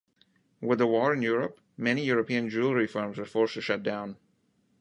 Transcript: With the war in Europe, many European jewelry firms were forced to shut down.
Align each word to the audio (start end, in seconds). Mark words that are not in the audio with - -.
With 0.61 0.79
the 0.79 0.87
war 0.87 1.13
in 1.13 1.21
Europe, 1.21 1.61
many 1.77 2.03
European 2.05 2.49
jewelry 2.49 2.87
firms 2.87 3.19
were 3.19 3.25
forced 3.25 3.53
to 3.53 3.61
shut 3.61 3.83
down. 3.83 4.17